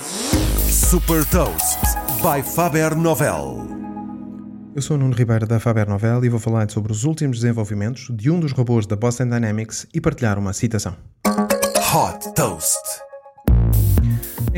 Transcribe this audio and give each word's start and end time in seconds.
Super 0.00 1.24
Toast 1.24 1.78
by 2.22 2.42
Faber 2.42 2.94
Novel. 2.96 3.66
Eu 4.74 4.80
sou 4.80 4.96
o 4.96 5.00
Nuno 5.00 5.14
Ribeiro 5.14 5.46
da 5.46 5.58
Faber 5.58 5.88
Novel 5.88 6.24
e 6.24 6.28
vou 6.28 6.38
falar 6.38 6.70
sobre 6.70 6.92
os 6.92 7.04
últimos 7.04 7.40
desenvolvimentos 7.40 8.08
de 8.12 8.30
um 8.30 8.38
dos 8.38 8.52
robôs 8.52 8.86
da 8.86 8.94
Boston 8.94 9.28
Dynamics 9.28 9.86
e 9.92 10.00
partilhar 10.00 10.38
uma 10.38 10.52
citação. 10.52 10.96
Hot 11.26 12.32
Toast. 12.34 13.07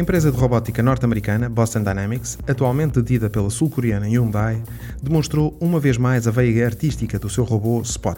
A 0.01 0.03
empresa 0.03 0.33
de 0.33 0.39
robótica 0.39 0.83
norte-americana 0.83 1.51
Boston 1.51 1.83
Dynamics, 1.83 2.39
atualmente 2.49 3.03
detida 3.03 3.29
pela 3.29 3.51
sul-coreana 3.51 4.07
Hyundai, 4.07 4.63
demonstrou 5.03 5.55
uma 5.61 5.79
vez 5.79 5.99
mais 5.99 6.27
a 6.27 6.31
veia 6.31 6.65
artística 6.65 7.19
do 7.19 7.29
seu 7.29 7.45
robô 7.45 7.83
Spot. 7.83 8.17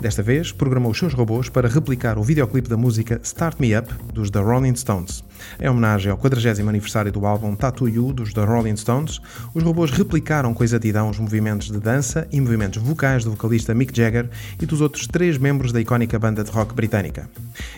Desta 0.00 0.22
vez, 0.22 0.50
programou 0.50 0.90
os 0.90 0.98
seus 0.98 1.12
robôs 1.12 1.50
para 1.50 1.68
replicar 1.68 2.16
o 2.16 2.22
videoclipe 2.22 2.70
da 2.70 2.76
música 2.78 3.20
Start 3.22 3.60
Me 3.60 3.76
Up 3.76 3.92
dos 4.14 4.30
The 4.30 4.38
Rolling 4.38 4.74
Stones. 4.76 5.22
Em 5.60 5.68
homenagem 5.68 6.10
ao 6.10 6.16
40 6.16 6.62
aniversário 6.66 7.12
do 7.12 7.26
álbum 7.26 7.54
Tattoo 7.54 7.86
You 7.86 8.14
dos 8.14 8.32
The 8.32 8.42
Rolling 8.42 8.78
Stones, 8.78 9.20
os 9.52 9.62
robôs 9.62 9.90
replicaram 9.90 10.54
com 10.54 10.64
exatidão 10.64 11.10
os 11.10 11.18
movimentos 11.18 11.70
de 11.70 11.78
dança 11.78 12.26
e 12.32 12.40
movimentos 12.40 12.82
vocais 12.82 13.24
do 13.24 13.32
vocalista 13.32 13.74
Mick 13.74 13.94
Jagger 13.94 14.30
e 14.58 14.64
dos 14.64 14.80
outros 14.80 15.06
três 15.06 15.36
membros 15.36 15.70
da 15.70 15.82
icónica 15.82 16.18
banda 16.18 16.42
de 16.42 16.50
rock 16.50 16.74
britânica. 16.74 17.28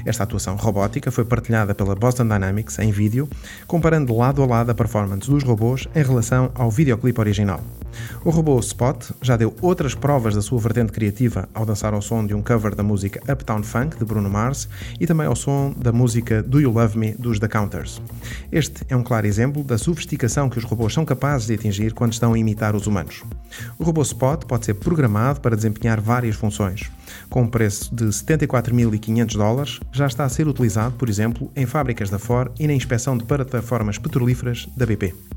Esta 0.05 0.25
atuação 0.25 0.57
robótica 0.57 1.11
foi 1.11 1.25
partilhada 1.25 1.75
pela 1.75 1.95
Boston 1.95 2.25
Dynamics 2.25 2.79
em 2.79 2.91
vídeo, 2.91 3.29
comparando 3.67 4.17
lado 4.17 4.43
a 4.43 4.47
lado 4.47 4.71
a 4.71 4.75
performance 4.75 5.31
dos 5.31 5.43
robôs 5.43 5.89
em 5.95 6.03
relação 6.03 6.51
ao 6.55 6.71
videoclipe 6.71 7.21
original. 7.21 7.61
O 8.25 8.31
robô 8.31 8.59
Spot 8.61 9.11
já 9.21 9.37
deu 9.37 9.55
outras 9.61 9.95
provas 9.95 10.35
da 10.35 10.43
sua 10.43 10.59
vertente 10.59 10.93
criativa 10.93 11.49
ao 11.55 11.67
dançar 11.67 11.95
ao 11.95 12.03
som 12.03 12.27
de 12.27 12.35
um 12.35 12.43
cover 12.43 12.75
da 12.75 12.83
música 12.83 13.21
Uptown 13.33 13.63
Funk 13.63 13.99
de 13.99 14.05
Bruno 14.05 14.31
Mars 14.31 14.69
e 15.01 15.07
também 15.07 15.27
ao 15.27 15.37
som 15.37 15.75
da 15.77 15.93
música 15.93 16.43
Do 16.43 16.61
You 16.61 16.73
Love 16.73 16.99
Me 16.99 17.13
dos 17.13 17.39
The 17.39 17.49
Counters. 17.49 18.01
Este 18.51 18.85
é 18.89 18.97
um 18.97 19.03
claro 19.03 19.27
exemplo 19.27 19.63
da 19.63 19.79
sofisticação 19.79 20.49
que 20.49 20.59
os 20.59 20.65
robôs 20.65 20.93
são 20.93 21.05
capazes 21.05 21.47
de 21.47 21.55
atingir 21.55 21.93
quando 21.93 22.13
estão 22.13 22.33
a 22.33 22.39
imitar 22.39 22.75
os 22.75 22.87
humanos. 22.87 23.23
O 23.79 23.85
robô 23.85 24.03
Spot 24.03 24.45
pode 24.45 24.67
ser 24.67 24.75
programado 24.75 25.41
para 25.41 25.57
desempenhar 25.57 26.01
várias 26.01 26.37
funções. 26.37 26.91
Com 27.29 27.43
um 27.43 27.49
preço 27.49 27.95
de 27.95 28.05
74.500 28.05 29.37
dólares, 29.37 29.81
já 29.93 30.07
está 30.07 30.25
a 30.25 30.29
ser 30.29 30.47
utilizado, 30.49 30.95
por 30.97 31.09
exemplo, 31.09 31.51
em 31.55 31.67
fábricas 31.67 32.11
da 32.11 32.19
Ford 32.19 32.53
e 32.59 32.67
na 32.67 32.73
inspeção 32.73 33.17
de 33.17 33.25
plataformas 33.25 33.99
petrolíferas 33.99 34.69
da 34.77 34.87
BP. 34.87 35.32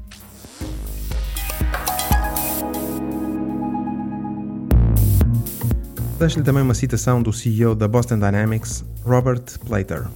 Deixo-lhe 6.18 6.46
também 6.46 6.64
uma 6.64 6.74
citação 6.74 7.22
do 7.22 7.34
CEO 7.34 7.76
da 7.76 7.88
Boston 7.88 8.16
Dynamics, 8.16 8.86
Robert 9.04 9.44
Plater. 9.66 10.08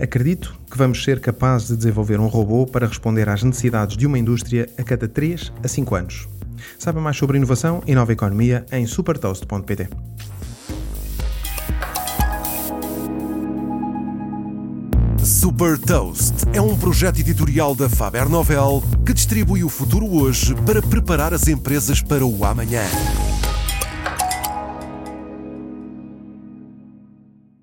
Acredito 0.00 0.58
que 0.70 0.78
vamos 0.78 1.04
ser 1.04 1.20
capazes 1.20 1.68
de 1.68 1.76
desenvolver 1.76 2.18
um 2.18 2.26
robô 2.26 2.66
para 2.66 2.86
responder 2.86 3.28
às 3.28 3.42
necessidades 3.42 3.96
de 3.96 4.06
uma 4.06 4.18
indústria 4.18 4.68
a 4.78 4.82
cada 4.82 5.06
3 5.06 5.52
a 5.62 5.68
5 5.68 5.94
anos. 5.94 6.28
Saiba 6.78 7.00
mais 7.00 7.16
sobre 7.18 7.36
inovação 7.36 7.82
e 7.86 7.94
nova 7.94 8.12
economia 8.12 8.64
em 8.72 8.86
supertoast.pt. 8.86 9.88
Super 15.22 15.78
Toast 15.78 16.34
é 16.52 16.60
um 16.60 16.76
projeto 16.76 17.18
editorial 17.18 17.74
da 17.74 17.88
Faber 17.88 18.28
Novel 18.28 18.82
que 19.04 19.12
distribui 19.12 19.64
o 19.64 19.68
futuro 19.68 20.06
hoje 20.06 20.54
para 20.64 20.80
preparar 20.80 21.34
as 21.34 21.46
empresas 21.46 22.00
para 22.00 22.24
o 22.24 22.44
amanhã. 22.44 22.84